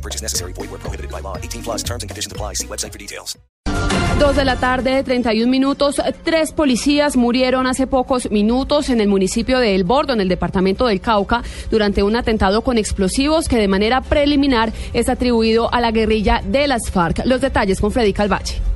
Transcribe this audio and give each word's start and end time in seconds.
No 0.00 0.02
purchase 0.02 0.22
necessary. 0.22 0.52
Void 0.54 0.70
where 0.70 0.80
prohibited 0.80 1.10
by 1.10 1.20
law. 1.20 1.36
18 1.36 1.62
plus 1.62 1.82
terms 1.82 2.02
and 2.02 2.10
conditions 2.10 2.32
apply. 2.32 2.54
See 2.54 2.66
website 2.66 2.92
for 2.92 2.98
details. 2.98 3.38
Dos 4.18 4.36
de 4.36 4.44
la 4.44 4.56
tarde, 4.56 5.02
31 5.02 5.50
minutos. 5.50 6.00
Tres 6.24 6.52
policías 6.52 7.16
murieron 7.16 7.66
hace 7.66 7.86
pocos 7.86 8.30
minutos 8.30 8.90
en 8.90 9.00
el 9.00 9.08
municipio 9.08 9.58
de 9.58 9.74
El 9.74 9.84
Bordo, 9.84 10.12
en 10.12 10.20
el 10.20 10.28
departamento 10.28 10.86
del 10.86 11.00
Cauca, 11.00 11.42
durante 11.70 12.02
un 12.02 12.16
atentado 12.16 12.62
con 12.62 12.76
explosivos 12.76 13.48
que 13.48 13.56
de 13.56 13.68
manera 13.68 14.00
preliminar 14.00 14.72
es 14.92 15.08
atribuido 15.08 15.72
a 15.72 15.80
la 15.80 15.90
guerrilla 15.90 16.42
de 16.44 16.66
las 16.66 16.90
FARC. 16.90 17.24
Los 17.24 17.40
detalles 17.40 17.80
con 17.80 17.92
Freddy 17.92 18.12
Calvache. 18.12 18.69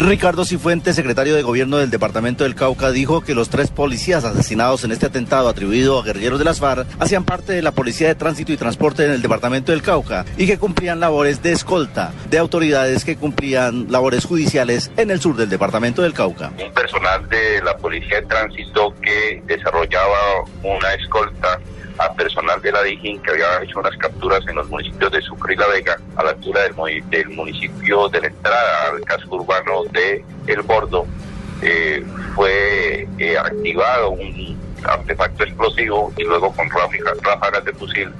Ricardo 0.00 0.46
Cifuentes, 0.46 0.96
secretario 0.96 1.34
de 1.34 1.42
Gobierno 1.42 1.76
del 1.76 1.90
Departamento 1.90 2.44
del 2.44 2.54
Cauca, 2.54 2.90
dijo 2.90 3.20
que 3.20 3.34
los 3.34 3.50
tres 3.50 3.70
policías 3.70 4.24
asesinados 4.24 4.82
en 4.82 4.92
este 4.92 5.04
atentado 5.04 5.46
atribuido 5.46 6.00
a 6.00 6.02
guerrilleros 6.02 6.38
de 6.38 6.46
las 6.46 6.58
FARC 6.58 6.86
hacían 6.98 7.24
parte 7.24 7.52
de 7.52 7.60
la 7.60 7.72
Policía 7.72 8.08
de 8.08 8.14
Tránsito 8.14 8.50
y 8.50 8.56
Transporte 8.56 9.04
en 9.04 9.10
el 9.10 9.20
Departamento 9.20 9.72
del 9.72 9.82
Cauca 9.82 10.24
y 10.38 10.46
que 10.46 10.56
cumplían 10.56 11.00
labores 11.00 11.42
de 11.42 11.52
escolta 11.52 12.14
de 12.30 12.38
autoridades 12.38 13.04
que 13.04 13.16
cumplían 13.16 13.92
labores 13.92 14.24
judiciales 14.24 14.90
en 14.96 15.10
el 15.10 15.20
sur 15.20 15.36
del 15.36 15.50
Departamento 15.50 16.00
del 16.00 16.14
Cauca. 16.14 16.50
Un 16.58 16.72
personal 16.72 17.28
de 17.28 17.60
la 17.62 17.76
Policía 17.76 18.22
de 18.22 18.26
Tránsito 18.26 18.94
que 19.02 19.42
desarrollaba 19.46 20.44
una 20.62 20.94
escolta 20.94 21.60
a 22.00 22.12
personal 22.14 22.60
de 22.62 22.72
la 22.72 22.82
DIJÍN 22.82 23.20
que 23.22 23.30
había 23.30 23.62
hecho 23.62 23.78
unas 23.78 23.96
capturas 23.98 24.40
en 24.48 24.56
los 24.56 24.68
municipios 24.68 25.12
de 25.12 25.20
Sucre 25.22 25.54
y 25.54 25.56
La 25.56 25.66
Vega, 25.68 25.96
a 26.16 26.24
la 26.24 26.30
altura 26.30 26.62
del, 26.62 26.74
mu- 26.74 26.86
del 27.10 27.28
municipio 27.30 28.08
de 28.08 28.20
la 28.22 28.26
entrada 28.28 28.90
al 28.92 29.00
casco 29.04 29.36
urbano 29.36 29.84
de 29.92 30.24
El 30.46 30.62
Bordo, 30.62 31.06
eh, 31.62 32.02
fue 32.34 33.06
eh, 33.18 33.36
activado 33.38 34.10
un 34.10 34.58
artefacto 34.82 35.44
explosivo 35.44 36.10
y 36.16 36.24
luego 36.24 36.52
con 36.54 36.68
ráfagas 36.70 37.64
de 37.64 37.72
fusil 37.74 38.10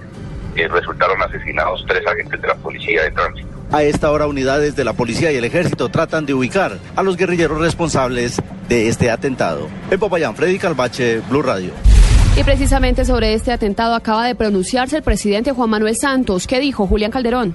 eh, 0.57 0.69
resultaron 0.69 1.23
asesinados 1.23 1.83
tres 1.89 2.07
agentes 2.07 2.41
de 2.43 2.49
la 2.49 2.55
Policía 2.57 3.05
de 3.05 3.11
Tránsito. 3.13 3.49
A 3.73 3.83
esta 3.85 4.11
hora 4.11 4.27
unidades 4.27 4.75
de 4.77 4.83
la 4.85 4.93
policía 4.95 5.31
y 5.31 5.37
el 5.37 5.45
ejército 5.45 5.89
tratan 5.89 6.27
de 6.27 6.35
ubicar 6.35 6.77
a 6.97 7.03
los 7.05 7.17
guerrilleros 7.17 7.61
responsables 7.61 8.43
de 8.69 8.89
este 8.89 9.11
atentado. 9.13 9.69
En 9.93 9.99
Popayán, 10.01 10.35
Freddy 10.35 10.59
Calvache, 10.59 11.21
Blue 11.29 11.41
Radio. 11.43 11.71
Y 12.41 12.43
precisamente 12.43 13.05
sobre 13.05 13.35
este 13.35 13.53
atentado 13.53 13.95
acaba 13.95 14.27
de 14.27 14.35
pronunciarse 14.35 14.97
el 14.97 15.03
presidente 15.03 15.53
Juan 15.53 15.69
Manuel 15.69 15.95
Santos. 15.95 16.47
¿Qué 16.47 16.59
dijo 16.59 16.87
Julián 16.87 17.11
Calderón? 17.11 17.55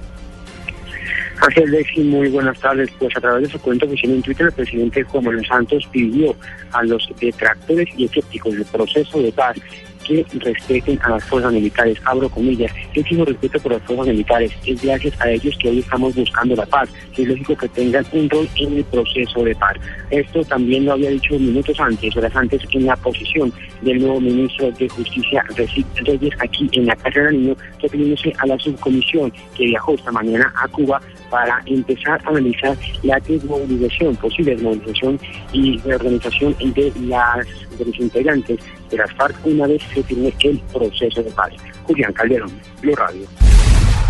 Ángel 1.42 1.72
Lexi, 1.72 2.02
muy 2.02 2.30
buenas 2.30 2.60
tardes. 2.60 2.92
Pues 3.00 3.18
a 3.18 3.20
través 3.20 3.46
de 3.46 3.50
su 3.50 3.60
cuenta 3.60 3.88
oficial 3.88 4.12
en 4.12 4.22
Twitter, 4.22 4.46
el 4.46 4.52
presidente 4.52 5.02
Juan 5.02 5.24
Manuel 5.24 5.48
Santos 5.48 5.90
pidió 5.92 6.36
a 6.72 6.84
los 6.84 7.04
detractores 7.20 7.90
y 7.98 8.06
escépticos 8.06 8.54
del 8.54 8.66
proceso 8.66 9.20
de 9.24 9.32
paz 9.32 9.58
que 10.06 10.26
respeten 10.40 11.00
a 11.04 11.12
las 11.12 11.24
fuerzas 11.26 11.52
militares. 11.52 11.98
Abro 12.06 12.30
comillas, 12.30 12.72
exijo 12.94 13.26
respeto 13.26 13.60
por 13.60 13.74
las 13.74 13.82
fuerzas 13.84 14.08
militares. 14.08 14.52
Es 14.66 14.82
gracias 14.82 15.20
a 15.22 15.30
ellos 15.30 15.58
que 15.60 15.70
hoy 15.70 15.80
estamos 15.80 16.16
buscando 16.16 16.56
la 16.56 16.66
paz. 16.66 16.90
Es 17.18 17.28
lógico 17.28 17.56
que 17.58 17.68
tengan 17.70 18.06
un 18.12 18.30
rol 18.30 18.48
en 18.58 18.78
el 18.78 18.84
proceso 18.86 19.44
de 19.44 19.56
paz. 19.56 19.76
Esto 20.12 20.44
también 20.44 20.86
lo 20.86 20.94
había 20.94 21.10
dicho 21.10 21.38
minutos 21.40 21.80
antes, 21.80 22.16
horas 22.16 22.36
antes, 22.36 22.62
en 22.72 22.86
la 22.86 22.96
posición 22.98 23.52
del 23.82 24.00
nuevo 24.00 24.22
ministro 24.22 24.72
de 24.72 24.88
Justicia, 24.90 25.44
Reyes, 25.56 26.34
aquí 26.40 26.70
en 26.74 26.86
la 26.86 26.96
carrera 26.96 27.32
Niño, 27.32 27.56
refiriéndose 27.82 28.34
a 28.38 28.48
la 28.48 28.58
subcomisión 28.60 29.32
que 29.56 29.66
viajó 29.66 29.94
esta 29.94 30.12
mañana 30.12 30.54
a 30.56 30.68
Cuba 30.68 31.02
para 31.36 31.62
empezar 31.66 32.22
a 32.24 32.30
analizar 32.30 32.78
la 33.04 33.20
desmovilización, 33.20 34.16
posible 34.16 34.52
desmovilización 34.52 35.20
y 35.52 35.78
reorganización 35.80 36.56
de 36.60 36.94
las 37.02 37.46
de 37.78 37.84
los 37.84 38.00
integrantes 38.00 38.58
de 38.90 38.96
las 38.96 39.12
FARC 39.16 39.36
una 39.46 39.68
vez 39.68 39.84
se 39.94 40.02
firme 40.04 40.34
el 40.40 40.60
proceso 40.72 41.22
de 41.22 41.30
paz. 41.32 41.52
Julián 41.84 42.14
Calderón, 42.14 42.50
Blue 42.82 42.96
Radio. 42.96 43.28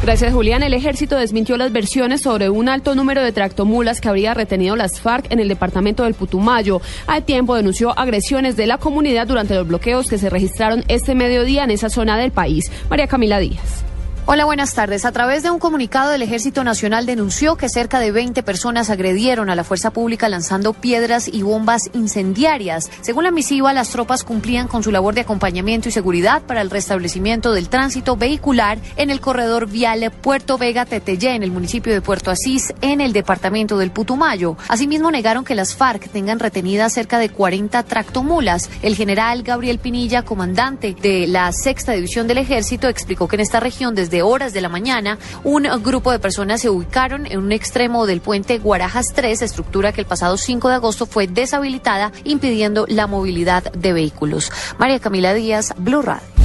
Gracias, 0.03 0.33
Julián. 0.33 0.61
El 0.61 0.75
ejército 0.75 1.17
desmintió 1.17 1.57
las 1.57 1.71
versiones 1.71 2.21
sobre 2.21 2.51
un 2.51 2.69
alto 2.69 2.93
número 2.93 3.23
de 3.23 3.31
tractomulas 3.31 4.01
que 4.01 4.09
habría 4.09 4.35
retenido 4.35 4.75
las 4.75 5.01
FARC 5.01 5.31
en 5.31 5.39
el 5.39 5.47
departamento 5.47 6.03
del 6.03 6.13
Putumayo. 6.13 6.79
Al 7.07 7.23
tiempo 7.23 7.55
denunció 7.55 7.97
agresiones 7.97 8.55
de 8.55 8.67
la 8.67 8.77
comunidad 8.77 9.25
durante 9.25 9.55
los 9.55 9.67
bloqueos 9.67 10.07
que 10.07 10.19
se 10.19 10.29
registraron 10.29 10.83
este 10.89 11.15
mediodía 11.15 11.63
en 11.63 11.71
esa 11.71 11.89
zona 11.89 12.19
del 12.19 12.31
país. 12.31 12.71
María 12.87 13.07
Camila 13.07 13.39
Díaz. 13.39 13.83
Hola, 14.27 14.45
buenas 14.45 14.73
tardes. 14.73 15.05
A 15.05 15.11
través 15.11 15.43
de 15.43 15.51
un 15.51 15.59
comunicado, 15.59 16.11
el 16.11 16.23
Ejército 16.23 16.63
Nacional 16.63 17.05
denunció 17.05 17.57
que 17.57 17.69
cerca 17.69 17.99
de 17.99 18.11
20 18.11 18.41
personas 18.41 18.89
agredieron 18.89 19.51
a 19.51 19.55
la 19.55 19.63
fuerza 19.63 19.91
pública 19.91 20.27
lanzando 20.29 20.73
piedras 20.73 21.27
y 21.31 21.43
bombas 21.43 21.91
incendiarias. 21.93 22.89
Según 23.01 23.25
la 23.25 23.29
misiva, 23.29 23.71
las 23.71 23.91
tropas 23.91 24.23
cumplían 24.23 24.67
con 24.67 24.81
su 24.81 24.91
labor 24.91 25.13
de 25.13 25.21
acompañamiento 25.21 25.89
y 25.89 25.91
seguridad 25.91 26.41
para 26.41 26.61
el 26.61 26.71
restablecimiento 26.71 27.53
del 27.53 27.69
tránsito 27.69 28.17
vehicular 28.17 28.79
en 28.95 29.11
el 29.11 29.21
corredor 29.21 29.69
vial 29.69 30.11
Puerto 30.23 30.57
Vega-Teteyé, 30.57 31.35
en 31.35 31.43
el 31.43 31.51
municipio 31.51 31.93
de 31.93 32.01
Puerto 32.01 32.31
Asís, 32.31 32.73
en 32.81 33.01
el 33.01 33.13
departamento 33.13 33.77
del 33.77 33.91
Putumayo. 33.91 34.57
Asimismo, 34.69 35.11
negaron 35.11 35.45
que 35.45 35.53
las 35.53 35.75
FARC 35.75 36.09
tengan 36.09 36.39
retenidas 36.39 36.93
cerca 36.93 37.19
de 37.19 37.29
40 37.29 37.83
tractomulas. 37.83 38.71
El 38.81 38.95
general 38.95 39.43
Gabriel 39.43 39.77
Pinilla, 39.77 40.23
comandante 40.23 40.95
de 40.99 41.27
la 41.27 41.51
sexta 41.51 41.91
división 41.91 42.25
del 42.25 42.39
Ejército, 42.39 42.87
explicó 42.87 43.27
que 43.27 43.35
en 43.35 43.41
esta 43.41 43.59
región, 43.59 43.93
desde 43.93 44.14
horas 44.21 44.53
de 44.53 44.61
la 44.61 44.69
mañana, 44.69 45.17
un 45.43 45.63
grupo 45.83 46.11
de 46.11 46.19
personas 46.19 46.61
se 46.61 46.69
ubicaron 46.69 47.25
en 47.25 47.39
un 47.39 47.51
extremo 47.51 48.05
del 48.05 48.21
puente 48.21 48.59
Guarajas 48.59 49.07
3, 49.13 49.41
estructura 49.41 49.91
que 49.91 50.01
el 50.01 50.07
pasado 50.07 50.37
5 50.37 50.69
de 50.69 50.75
agosto 50.75 51.05
fue 51.05 51.27
deshabilitada, 51.27 52.11
impidiendo 52.23 52.85
la 52.87 53.07
movilidad 53.07 53.71
de 53.71 53.93
vehículos. 53.93 54.51
María 54.77 54.99
Camila 54.99 55.33
Díaz, 55.33 55.73
Blue 55.77 56.01
Radio. 56.01 56.35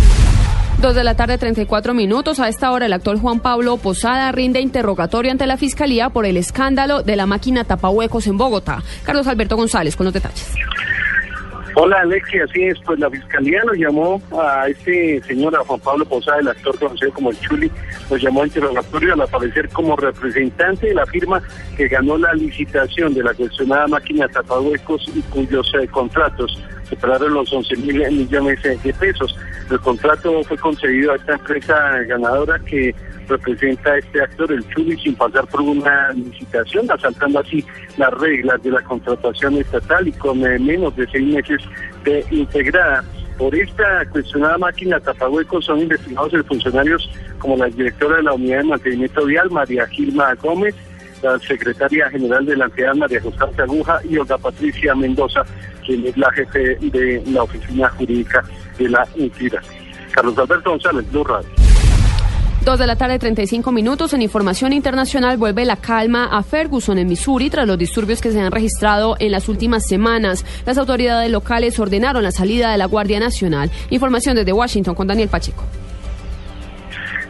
Dos 0.80 0.94
de 0.94 1.04
la 1.04 1.14
tarde, 1.14 1.36
34 1.36 1.92
minutos. 1.92 2.40
A 2.40 2.48
esta 2.48 2.70
hora, 2.72 2.86
el 2.86 2.94
actor 2.94 3.20
Juan 3.20 3.40
Pablo 3.40 3.76
Posada 3.76 4.32
rinde 4.32 4.60
interrogatorio 4.60 5.30
ante 5.30 5.46
la 5.46 5.58
Fiscalía 5.58 6.08
por 6.08 6.24
el 6.24 6.38
escándalo 6.38 7.02
de 7.02 7.16
la 7.16 7.26
máquina 7.26 7.64
tapahuecos 7.64 8.26
en 8.26 8.38
Bogotá. 8.38 8.82
Carlos 9.02 9.26
Alberto 9.26 9.56
González 9.56 9.94
con 9.94 10.04
los 10.04 10.14
detalles. 10.14 10.46
Hola 11.82 12.00
Alexia, 12.00 12.44
así 12.44 12.64
es, 12.64 12.78
pues 12.84 13.00
la 13.00 13.08
fiscalía 13.08 13.64
nos 13.64 13.78
llamó 13.78 14.20
a 14.38 14.68
este 14.68 15.18
señor, 15.22 15.56
a 15.56 15.64
Juan 15.64 15.80
Pablo 15.80 16.04
Posada, 16.04 16.38
el 16.38 16.48
actor 16.48 16.78
conocido 16.78 17.10
como 17.14 17.30
el 17.30 17.40
Chuli, 17.40 17.72
nos 18.10 18.22
llamó 18.22 18.42
a 18.42 18.46
interrogatorio 18.48 19.14
al 19.14 19.22
aparecer 19.22 19.66
como 19.70 19.96
representante 19.96 20.88
de 20.88 20.94
la 20.94 21.06
firma 21.06 21.42
que 21.78 21.88
ganó 21.88 22.18
la 22.18 22.34
licitación 22.34 23.14
de 23.14 23.22
la 23.22 23.32
cuestionada 23.32 23.86
máquina 23.86 24.28
tapahuecos 24.28 25.10
y 25.14 25.22
cuyos 25.22 25.72
eh, 25.80 25.88
contratos 25.88 26.62
superaron 26.86 27.32
los 27.32 27.50
11 27.50 27.74
mil 27.78 28.12
millones 28.12 28.62
de 28.62 28.92
pesos. 28.92 29.34
El 29.70 29.80
contrato 29.80 30.44
fue 30.44 30.58
concedido 30.58 31.12
a 31.12 31.16
esta 31.16 31.32
empresa 31.32 31.74
ganadora 32.06 32.58
que 32.58 32.94
representa 33.30 33.96
este 33.96 34.20
actor, 34.20 34.52
el 34.52 34.68
Chuli, 34.68 34.98
sin 34.98 35.14
pasar 35.14 35.46
por 35.46 35.62
una 35.62 36.12
licitación, 36.12 36.90
asaltando 36.90 37.38
así 37.38 37.64
las 37.96 38.12
reglas 38.14 38.62
de 38.62 38.70
la 38.70 38.82
contratación 38.82 39.56
estatal 39.56 40.06
y 40.06 40.12
con 40.12 40.44
eh, 40.44 40.58
menos 40.58 40.94
de 40.96 41.06
seis 41.10 41.26
meses 41.26 41.60
de 42.04 42.24
integrada. 42.30 43.04
Por 43.38 43.54
esta 43.54 44.04
cuestionada 44.10 44.58
máquina 44.58 45.00
tapahuecos 45.00 45.64
son 45.64 45.80
investigados 45.80 46.34
el 46.34 46.44
funcionarios 46.44 47.10
como 47.38 47.56
la 47.56 47.66
directora 47.66 48.16
de 48.16 48.24
la 48.24 48.34
Unidad 48.34 48.58
de 48.58 48.64
Mantenimiento 48.64 49.24
Vial, 49.24 49.50
María 49.50 49.86
Gilma 49.86 50.34
Gómez, 50.34 50.74
la 51.22 51.38
secretaria 51.38 52.10
general 52.10 52.44
de 52.44 52.56
la 52.56 52.66
entidad, 52.66 52.94
María 52.94 53.20
Constanza 53.20 53.62
Aguja, 53.62 54.00
y 54.08 54.18
Olga 54.18 54.36
Patricia 54.38 54.94
Mendoza, 54.94 55.42
quien 55.86 56.06
es 56.06 56.16
la 56.16 56.30
jefe 56.32 56.76
de 56.80 57.22
la 57.28 57.42
oficina 57.42 57.88
jurídica 57.90 58.44
de 58.78 58.88
la 58.88 59.06
entidad. 59.16 59.62
Carlos 60.12 60.36
Alberto 60.38 60.70
González, 60.70 61.10
Blue 61.10 61.24
Radio. 61.24 61.59
Dos 62.64 62.78
de 62.78 62.86
la 62.86 62.96
tarde, 62.96 63.18
35 63.18 63.72
minutos. 63.72 64.12
En 64.12 64.20
información 64.20 64.74
internacional 64.74 65.38
vuelve 65.38 65.64
la 65.64 65.76
calma 65.76 66.26
a 66.26 66.42
Ferguson, 66.42 66.98
en 66.98 67.08
Missouri, 67.08 67.48
tras 67.48 67.66
los 67.66 67.78
disturbios 67.78 68.20
que 68.20 68.30
se 68.32 68.40
han 68.40 68.52
registrado 68.52 69.16
en 69.18 69.32
las 69.32 69.48
últimas 69.48 69.86
semanas. 69.88 70.44
Las 70.66 70.76
autoridades 70.76 71.30
locales 71.30 71.78
ordenaron 71.78 72.22
la 72.22 72.32
salida 72.32 72.70
de 72.70 72.76
la 72.76 72.84
Guardia 72.84 73.18
Nacional. 73.18 73.70
Información 73.88 74.36
desde 74.36 74.52
Washington 74.52 74.94
con 74.94 75.06
Daniel 75.06 75.28
Pacheco. 75.28 75.64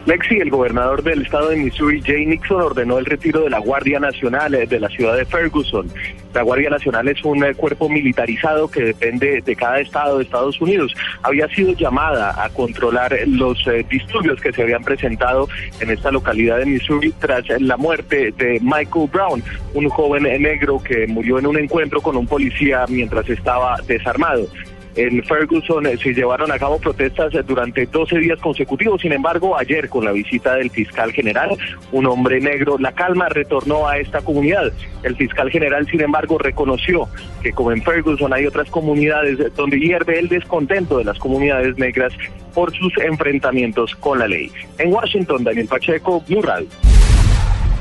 Lexi, 0.05 0.35
el 0.35 0.49
gobernador 0.49 1.01
del 1.01 1.21
estado 1.21 1.49
de 1.49 1.57
Missouri, 1.57 2.01
Jay 2.01 2.25
Nixon, 2.25 2.61
ordenó 2.61 2.97
el 2.97 3.05
retiro 3.05 3.41
de 3.41 3.51
la 3.51 3.59
Guardia 3.59 3.99
Nacional 3.99 4.53
eh, 4.55 4.65
de 4.65 4.79
la 4.79 4.89
ciudad 4.89 5.15
de 5.15 5.25
Ferguson. 5.25 5.87
La 6.33 6.43
Guardia 6.43 6.69
Nacional 6.69 7.07
es 7.07 7.23
un 7.23 7.43
eh, 7.43 7.53
cuerpo 7.55 7.89
militarizado 7.89 8.69
que 8.69 8.83
depende 8.83 9.41
de 9.41 9.55
cada 9.55 9.79
estado 9.79 10.17
de 10.17 10.23
Estados 10.23 10.59
Unidos. 10.61 10.93
Había 11.23 11.47
sido 11.49 11.73
llamada 11.73 12.43
a 12.43 12.49
controlar 12.49 13.17
los 13.27 13.65
eh, 13.67 13.85
disturbios 13.89 14.39
que 14.39 14.53
se 14.53 14.61
habían 14.61 14.83
presentado 14.83 15.47
en 15.79 15.89
esta 15.89 16.11
localidad 16.11 16.59
de 16.59 16.65
Missouri 16.65 17.13
tras 17.19 17.43
la 17.59 17.77
muerte 17.77 18.31
de 18.31 18.59
Michael 18.61 19.09
Brown, 19.11 19.43
un 19.73 19.89
joven 19.89 20.23
negro 20.41 20.81
que 20.81 21.07
murió 21.07 21.39
en 21.39 21.47
un 21.47 21.57
encuentro 21.57 22.01
con 22.01 22.15
un 22.15 22.27
policía 22.27 22.85
mientras 22.87 23.29
estaba 23.29 23.77
desarmado. 23.87 24.47
En 24.95 25.23
Ferguson 25.23 25.85
eh, 25.85 25.97
se 25.97 26.13
llevaron 26.13 26.51
a 26.51 26.59
cabo 26.59 26.79
protestas 26.79 27.33
eh, 27.33 27.43
durante 27.45 27.85
12 27.85 28.19
días 28.19 28.39
consecutivos. 28.39 29.01
Sin 29.01 29.13
embargo, 29.13 29.57
ayer 29.57 29.89
con 29.89 30.05
la 30.05 30.11
visita 30.11 30.55
del 30.55 30.69
fiscal 30.69 31.11
general, 31.11 31.57
un 31.91 32.05
hombre 32.07 32.41
negro, 32.41 32.77
la 32.77 32.91
calma 32.91 33.29
retornó 33.29 33.87
a 33.87 33.97
esta 33.97 34.21
comunidad. 34.21 34.71
El 35.03 35.15
fiscal 35.15 35.49
general, 35.49 35.87
sin 35.87 36.01
embargo, 36.01 36.37
reconoció 36.37 37.07
que 37.41 37.51
como 37.53 37.71
en 37.71 37.81
Ferguson 37.81 38.33
hay 38.33 38.45
otras 38.45 38.69
comunidades 38.69 39.37
donde 39.55 39.79
hierve 39.79 40.19
el 40.19 40.27
descontento 40.27 40.97
de 40.97 41.05
las 41.05 41.17
comunidades 41.17 41.77
negras 41.77 42.13
por 42.53 42.75
sus 42.75 42.93
enfrentamientos 42.97 43.95
con 43.95 44.19
la 44.19 44.27
ley. 44.27 44.51
En 44.77 44.93
Washington, 44.93 45.43
Daniel 45.43 45.67
Pacheco, 45.67 46.21
Blue 46.27 46.41
Radio. 46.41 46.67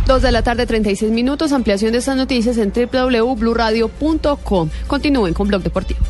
Dos 0.07 0.23
de 0.23 0.33
la 0.33 0.43
tarde, 0.43 0.67
36 0.67 1.13
minutos. 1.13 1.53
Ampliación 1.53 1.93
de 1.93 1.99
estas 1.99 2.17
noticias 2.17 2.59
en 2.59 2.73
www.bluradio.com. 2.73 4.71
Continúen 4.89 5.35
con 5.35 5.47
Blog 5.47 5.63
Deportivo. 5.63 6.01